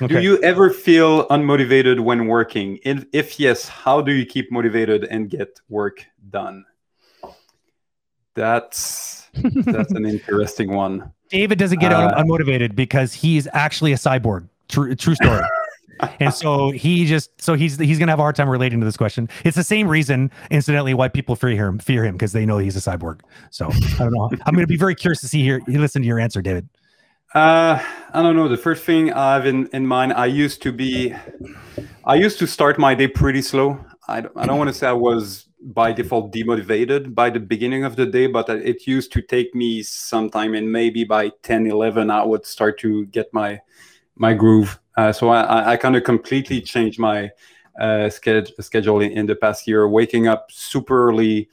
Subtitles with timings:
[0.00, 0.14] Okay.
[0.14, 2.78] Do you ever feel unmotivated when working?
[2.82, 6.64] If, if yes, how do you keep motivated and get work done?
[8.34, 11.12] That's that's an interesting one.
[11.28, 14.48] David doesn't get uh, unmotivated because he's actually a cyborg.
[14.68, 15.42] True, true story.
[16.20, 18.96] and so he just so he's he's gonna have a hard time relating to this
[18.96, 19.28] question.
[19.44, 22.76] It's the same reason, incidentally, why people fear him fear him because they know he's
[22.76, 23.20] a cyborg.
[23.50, 24.30] So I don't know.
[24.46, 25.60] I'm gonna be very curious to see here.
[25.66, 26.68] Listen to your answer, David.
[27.34, 27.82] Uh,
[28.12, 28.48] I don't know.
[28.48, 31.14] The first thing I have in, in mind, I used to be,
[32.04, 33.82] I used to start my day pretty slow.
[34.06, 37.96] I, I don't want to say I was by default demotivated by the beginning of
[37.96, 42.10] the day, but it used to take me some time, and maybe by 10, 11,
[42.10, 43.60] I would start to get my
[44.16, 44.78] my groove.
[44.98, 47.30] Uh, so I, I kind of completely changed my
[47.80, 51.48] uh, schedule, schedule in the past year, waking up super early,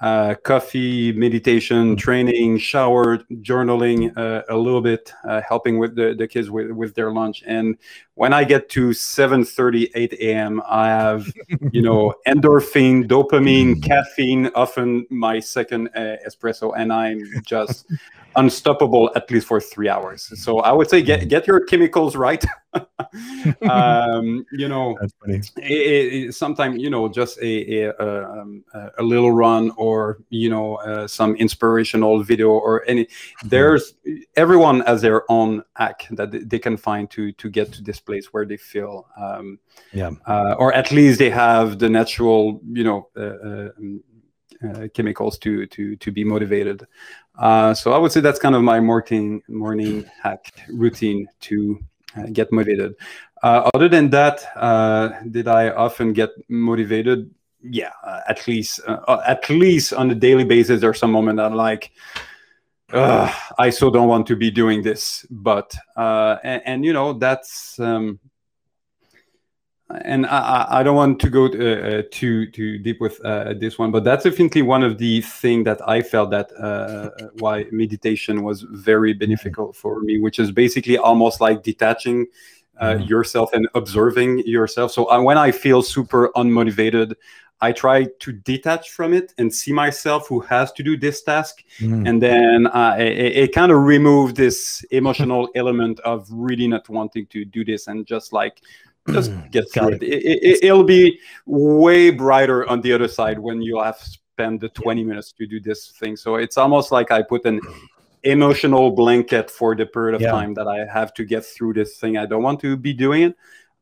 [0.00, 1.98] uh, coffee, meditation, mm.
[1.98, 6.94] training, shower, journaling uh, a little bit, uh, helping with the, the kids with, with
[6.94, 7.42] their lunch.
[7.46, 7.76] And
[8.18, 11.32] when I get to 7:30, 8 a.m., I have,
[11.70, 17.86] you know, endorphin, dopamine, caffeine, often my second uh, espresso, and I'm just
[18.36, 20.30] unstoppable at least for three hours.
[20.42, 22.44] So I would say get get your chemicals right.
[23.62, 24.96] um, you know,
[26.30, 28.64] sometimes you know just a a, um,
[28.98, 33.04] a, little run or you know uh, some inspirational video or any.
[33.04, 33.48] Mm-hmm.
[33.48, 33.94] There's
[34.36, 38.26] everyone has their own hack that they can find to to get to this place
[38.32, 39.58] where they feel um,
[39.92, 43.00] yeah, uh, or at least they have the natural you know.
[43.16, 43.68] Uh, uh
[44.64, 46.86] uh, chemicals to to to be motivated.
[47.38, 51.78] Uh, so I would say that's kind of my morning morning hack routine to
[52.16, 52.94] uh, get motivated.
[53.42, 57.30] Uh, other than that, uh, did I often get motivated?
[57.62, 57.92] Yeah,
[58.28, 58.80] at least
[59.26, 60.80] at least on a daily basis.
[60.80, 61.92] There's some moment I'm like.
[62.92, 68.18] I so don't want to be doing this, but and, and, you know that's um,
[69.90, 73.78] and I, I, don't want to go uh, uh, too too deep with uh, this
[73.78, 78.42] one, but that's definitely one of the things that I felt that uh, why meditation
[78.42, 79.20] was very mm-hmm.
[79.20, 82.26] beneficial for me, which is basically almost like detaching
[82.78, 83.08] uh, mm.
[83.08, 84.92] yourself and observing yourself.
[84.92, 87.14] So uh, when I feel super unmotivated,
[87.60, 91.64] I try to detach from it and see myself who has to do this task,
[91.78, 92.08] mm.
[92.08, 92.68] and then
[93.00, 97.88] it, it kind of remove this emotional element of really not wanting to do this
[97.88, 98.62] and just like
[99.10, 100.02] just mm, get through it.
[100.02, 100.72] It, it.
[100.72, 105.32] will be way brighter on the other side when you have spent the 20 minutes
[105.32, 106.16] to do this thing.
[106.16, 107.60] So it's almost like I put an
[108.22, 110.30] emotional blanket for the period of yeah.
[110.30, 112.16] time that I have to get through this thing.
[112.16, 113.36] I don't want to be doing it.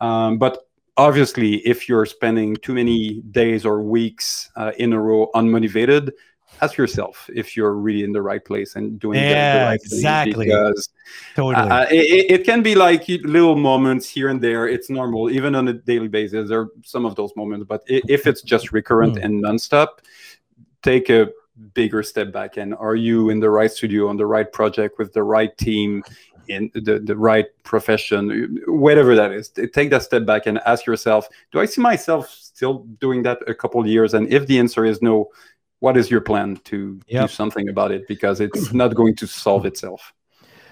[0.00, 5.30] Um, but obviously, if you're spending too many days or weeks uh, in a row
[5.34, 6.10] unmotivated,
[6.62, 9.80] ask yourself if you're really in the right place and doing yeah, the, the right
[9.82, 10.46] exactly.
[10.46, 10.88] because
[11.34, 11.70] totally.
[11.70, 14.68] uh, it, it, can be like little moments here and there.
[14.68, 16.48] It's normal, even on a daily basis.
[16.48, 19.24] There are some of those moments, but if it's just recurrent mm.
[19.24, 19.88] and nonstop,
[20.82, 21.30] take a
[21.74, 25.12] bigger step back and are you in the right studio on the right project with
[25.12, 26.02] the right team
[26.48, 31.28] in the, the right profession whatever that is take that step back and ask yourself
[31.52, 35.00] do i see myself still doing that a couple years and if the answer is
[35.02, 35.28] no
[35.80, 37.22] what is your plan to yep.
[37.22, 40.12] do something about it because it's not going to solve itself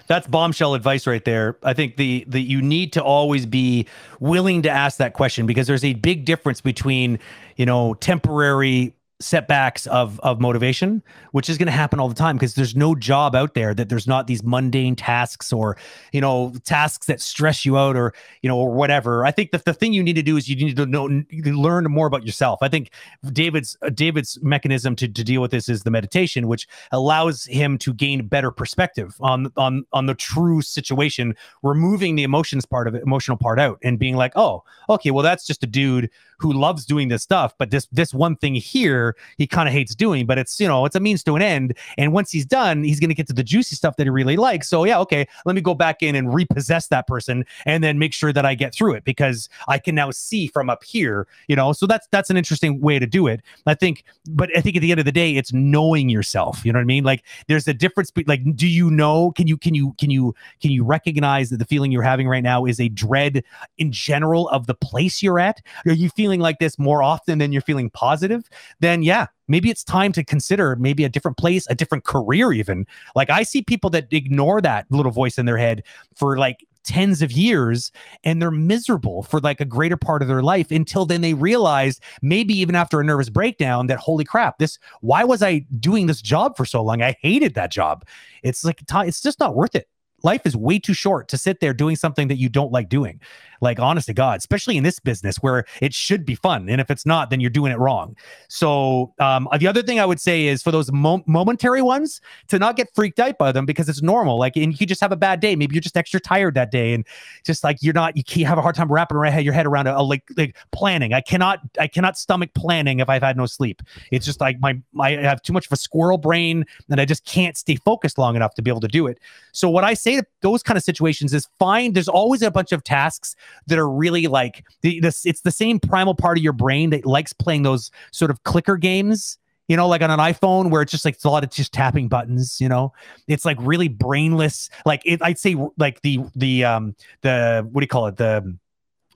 [0.09, 1.55] that's bombshell advice right there.
[1.61, 3.85] I think the the you need to always be
[4.19, 7.19] willing to ask that question because there's a big difference between,
[7.57, 12.37] you know, temporary setbacks of of motivation which is going to happen all the time
[12.37, 15.77] because there's no job out there that there's not these mundane tasks or
[16.11, 19.25] you know tasks that stress you out or you know or whatever.
[19.25, 21.85] I think that the thing you need to do is you need to know learn
[21.85, 22.59] more about yourself.
[22.61, 22.91] I think
[23.31, 27.77] david's uh, david's mechanism to, to deal with this is the meditation which allows him
[27.79, 32.95] to gain better perspective on on on the true situation removing the emotions part of
[32.95, 36.09] it emotional part out and being like oh okay well that's just a dude
[36.39, 39.95] who loves doing this stuff but this this one thing here he kind of hates
[39.95, 41.77] doing, but it's, you know, it's a means to an end.
[41.97, 44.37] And once he's done, he's going to get to the juicy stuff that he really
[44.37, 44.69] likes.
[44.69, 48.13] So, yeah, okay, let me go back in and repossess that person and then make
[48.13, 51.55] sure that I get through it because I can now see from up here, you
[51.55, 51.73] know.
[51.73, 53.41] So that's that's an interesting way to do it.
[53.65, 56.65] I think, but I think at the end of the day, it's knowing yourself.
[56.65, 57.03] You know what I mean?
[57.03, 60.35] Like there's a difference be- like do you know can you can you can you
[60.61, 63.43] can you recognize that the feeling you're having right now is a dread
[63.77, 65.61] in general of the place you're at?
[65.85, 68.49] Are you feeling like this more often than you're feeling positive?
[68.81, 72.51] Then then yeah, maybe it's time to consider maybe a different place, a different career,
[72.51, 72.85] even.
[73.15, 75.83] Like I see people that ignore that little voice in their head
[76.15, 77.91] for like tens of years
[78.23, 81.99] and they're miserable for like a greater part of their life until then they realize
[82.21, 86.21] maybe even after a nervous breakdown that holy crap this why was i doing this
[86.21, 88.05] job for so long i hated that job
[88.43, 89.89] it's like it's just not worth it
[90.23, 93.19] life is way too short to sit there doing something that you don't like doing.
[93.61, 96.69] Like, honest to God, especially in this business where it should be fun.
[96.69, 98.15] And if it's not, then you're doing it wrong.
[98.47, 102.59] So, um, the other thing I would say is for those mo- momentary ones to
[102.59, 104.37] not get freaked out by them because it's normal.
[104.37, 105.55] Like, and you just have a bad day.
[105.55, 106.93] Maybe you're just extra tired that day.
[106.93, 107.05] And
[107.45, 109.97] just like you're not, you can't have a hard time wrapping your head around a,
[109.97, 111.13] a like, like planning.
[111.13, 113.81] I cannot, I cannot stomach planning if I've had no sleep.
[114.11, 117.05] It's just like my, my, I have too much of a squirrel brain and I
[117.05, 119.19] just can't stay focused long enough to be able to do it.
[119.51, 122.71] So, what I say to those kind of situations is find, there's always a bunch
[122.71, 123.35] of tasks
[123.67, 127.05] that are really like the, this it's the same primal part of your brain that
[127.05, 129.37] likes playing those sort of clicker games
[129.67, 131.73] you know like on an iphone where it's just like it's a lot of just
[131.73, 132.91] tapping buttons you know
[133.27, 137.83] it's like really brainless like it, i'd say like the the um the what do
[137.83, 138.57] you call it the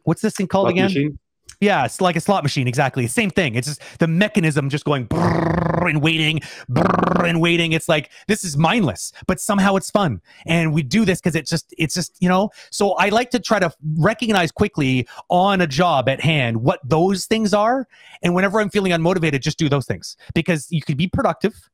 [0.04, 1.20] what's this thing called again machine?
[1.60, 2.68] Yeah, it's like a slot machine.
[2.68, 3.08] Exactly.
[3.08, 3.56] Same thing.
[3.56, 5.08] It's just the mechanism just going
[5.88, 6.42] and waiting
[7.24, 7.74] and waiting.
[7.74, 10.22] It's like this is mindless, but somehow it's fun.
[10.46, 12.50] And we do this because it's just, it's just, you know.
[12.72, 17.26] So I like to try to recognize quickly on a job at hand what those
[17.26, 17.88] things are.
[18.22, 21.70] And whenever I'm feeling unmotivated, just do those things because you can be productive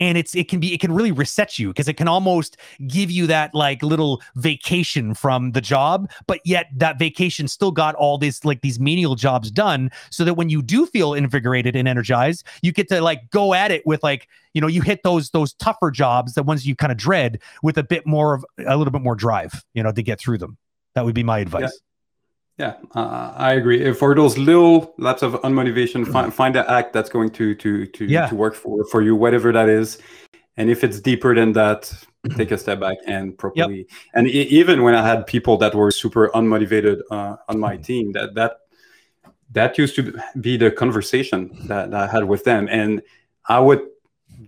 [0.00, 2.56] and it's it can be it can really reset you because it can almost
[2.86, 7.94] give you that like little vacation from the job but yet that vacation still got
[7.94, 11.88] all this like these menial jobs done so that when you do feel invigorated and
[11.88, 15.30] energized you get to like go at it with like you know you hit those
[15.30, 18.76] those tougher jobs the ones you kind of dread with a bit more of a
[18.76, 20.56] little bit more drive you know to get through them
[20.94, 21.68] that would be my advice yeah.
[22.58, 23.92] Yeah, uh, I agree.
[23.92, 28.04] For those little laps of unmotivation, find, find the act that's going to to to,
[28.06, 28.28] yeah.
[28.28, 29.98] to work for for you, whatever that is.
[30.56, 31.92] And if it's deeper than that,
[32.36, 33.78] take a step back and properly.
[33.78, 33.86] Yep.
[34.14, 38.34] And even when I had people that were super unmotivated uh, on my team, that
[38.34, 38.60] that
[39.52, 43.02] that used to be the conversation that, that I had with them, and
[43.48, 43.82] I would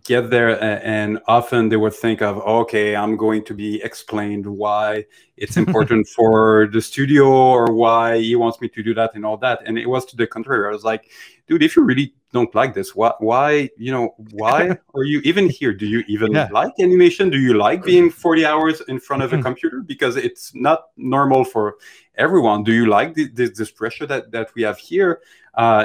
[0.09, 5.05] get there and often they would think of okay i'm going to be explained why
[5.37, 9.37] it's important for the studio or why he wants me to do that and all
[9.37, 9.61] that.
[9.67, 10.67] And it was to the contrary.
[10.69, 11.11] I was like
[11.47, 15.49] dude if you really don't like this why why you know why are you even
[15.49, 15.73] here?
[15.73, 16.49] Do you even yeah.
[16.51, 17.31] like animation?
[17.31, 19.45] Do you like being 40 hours in front of a mm-hmm.
[19.45, 19.81] computer?
[19.81, 21.77] Because it's not normal for
[22.17, 22.65] everyone.
[22.65, 25.21] Do you like the, the, this pressure that that we have here?
[25.55, 25.85] Uh,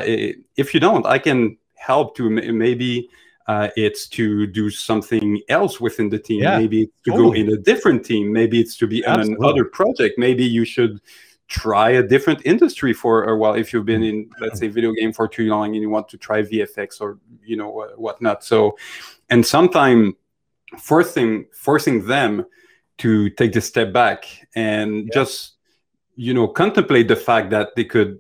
[0.56, 3.10] if you don't i can help to maybe
[3.48, 6.44] uh, it's to do something else within the team.
[6.44, 7.44] Yeah, maybe to totally.
[7.44, 8.32] go in a different team.
[8.32, 9.36] Maybe it's to be Absolutely.
[9.36, 10.18] on another project.
[10.18, 11.02] Maybe you should
[11.48, 15.14] try a different industry for a while if you've been in let's say video game
[15.14, 18.76] for too long and you want to try vfx or you know whatnot so
[19.30, 20.14] and sometimes
[20.80, 22.46] forcing forcing them
[22.98, 24.26] to take the step back
[24.56, 25.10] and yeah.
[25.14, 25.58] just
[26.16, 28.20] you know contemplate the fact that they could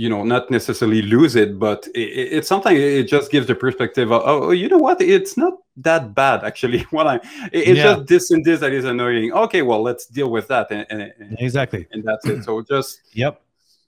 [0.00, 4.10] you know not necessarily lose it but it, it's something it just gives the perspective
[4.10, 5.00] of oh you know what?
[5.02, 7.94] It's not that bad actually what i it, it's yeah.
[7.94, 9.32] just this and this that is annoying.
[9.32, 11.86] Okay well let's deal with that and, and exactly.
[11.92, 12.44] and that's it.
[12.44, 13.42] So just yep.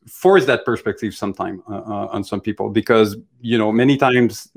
[0.07, 4.53] force that perspective sometime uh, uh, on some people because you know many times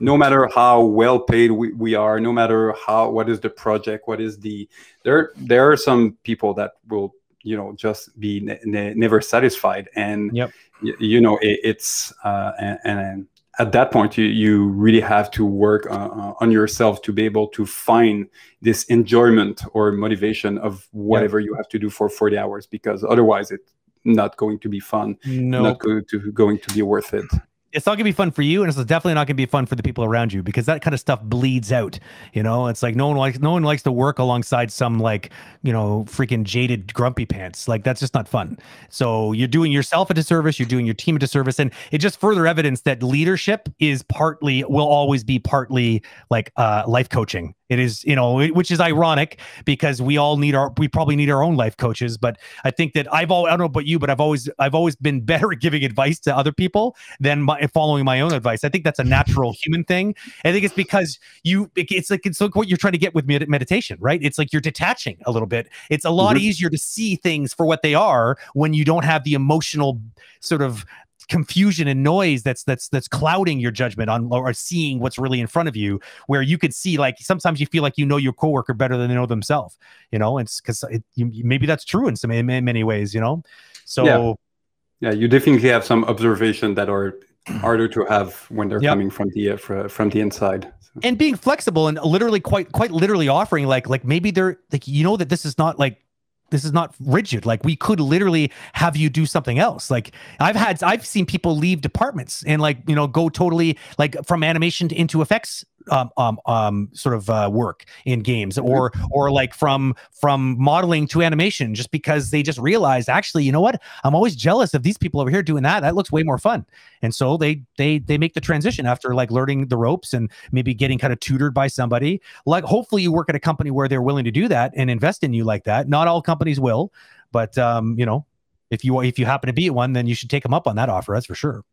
[0.00, 4.06] no matter how well paid we, we are no matter how what is the project
[4.06, 4.68] what is the
[5.04, 9.88] there there are some people that will you know just be ne- ne- never satisfied
[9.96, 10.50] and yep.
[10.82, 13.26] y- you know it, it's uh, and, and,
[13.58, 17.24] at that point you, you really have to work uh, uh, on yourself to be
[17.24, 18.26] able to find
[18.62, 21.46] this enjoyment or motivation of whatever yep.
[21.46, 23.72] you have to do for 40 hours because otherwise it's
[24.04, 25.62] not going to be fun nope.
[25.62, 27.26] not going to going to be worth it
[27.72, 29.74] it's not gonna be fun for you, and it's definitely not gonna be fun for
[29.76, 31.98] the people around you because that kind of stuff bleeds out.
[32.32, 35.30] You know, it's like no one likes no one likes to work alongside some like
[35.62, 37.68] you know freaking jaded grumpy pants.
[37.68, 38.58] Like that's just not fun.
[38.88, 40.58] So you're doing yourself a disservice.
[40.58, 44.64] You're doing your team a disservice, and it just further evidence that leadership is partly
[44.64, 49.38] will always be partly like uh, life coaching it is, you know, which is ironic
[49.64, 52.18] because we all need our, we probably need our own life coaches.
[52.18, 54.74] But I think that I've all, I don't know about you, but I've always, I've
[54.74, 58.64] always been better at giving advice to other people than my, following my own advice.
[58.64, 60.16] I think that's a natural human thing.
[60.44, 63.26] I think it's because you, it's like, it's like what you're trying to get with
[63.26, 64.20] meditation, right?
[64.22, 65.68] It's like you're detaching a little bit.
[65.90, 66.44] It's a lot mm-hmm.
[66.44, 70.00] easier to see things for what they are when you don't have the emotional
[70.40, 70.84] sort of
[71.30, 75.46] confusion and noise that's that's that's clouding your judgment on or seeing what's really in
[75.46, 78.32] front of you where you could see like sometimes you feel like you know your
[78.32, 79.78] coworker better than they know themselves
[80.10, 83.42] you know it's because it, maybe that's true in some in many ways you know
[83.84, 85.08] so yeah.
[85.08, 87.16] yeah you definitely have some observation that are
[87.60, 88.90] harder to have when they're yep.
[88.90, 90.70] coming from the uh, from the inside
[91.04, 95.04] and being flexible and literally quite quite literally offering like like maybe they're like you
[95.04, 96.02] know that this is not like
[96.50, 97.46] this is not rigid.
[97.46, 99.90] Like we could literally have you do something else.
[99.90, 104.16] Like i've had i've seen people leave departments and like you know go totally like
[104.24, 108.92] from animation to, into effects um, um, um, sort of uh, work in games, or
[109.10, 113.60] or like from from modeling to animation, just because they just realized actually, you know
[113.60, 115.80] what, I'm always jealous of these people over here doing that.
[115.80, 116.64] That looks way more fun,
[117.02, 120.74] and so they they they make the transition after like learning the ropes and maybe
[120.74, 122.20] getting kind of tutored by somebody.
[122.46, 125.22] Like hopefully you work at a company where they're willing to do that and invest
[125.24, 125.88] in you like that.
[125.88, 126.92] Not all companies will,
[127.32, 128.26] but um, you know,
[128.70, 130.66] if you if you happen to be at one, then you should take them up
[130.66, 131.12] on that offer.
[131.12, 131.64] That's for sure.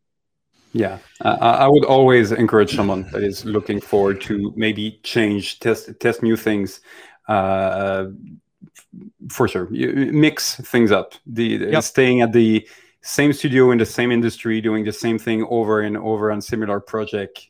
[0.72, 5.98] Yeah, uh, I would always encourage someone that is looking forward to maybe change, test,
[6.00, 6.80] test new things.
[7.26, 8.06] Uh,
[9.30, 11.14] for sure, you mix things up.
[11.26, 11.82] The yep.
[11.84, 12.66] staying at the
[13.02, 16.80] same studio in the same industry, doing the same thing over and over on similar
[16.80, 17.48] project,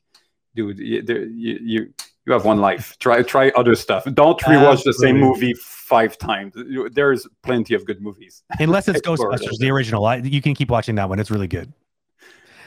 [0.55, 0.79] dude.
[0.79, 1.03] You,
[1.35, 1.93] you,
[2.29, 2.97] you have one life.
[2.99, 4.05] Try try other stuff.
[4.13, 4.93] Don't rewatch Absolutely.
[4.93, 6.55] the same movie five times.
[6.93, 8.43] There's plenty of good movies.
[8.61, 10.05] Unless it's Ghostbusters, the original.
[10.05, 11.19] I, you can keep watching that one.
[11.19, 11.73] It's really good.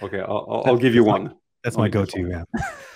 [0.01, 1.35] Okay, I'll, I'll give you one.
[1.63, 2.27] That's my go-to.
[2.27, 2.43] Yeah.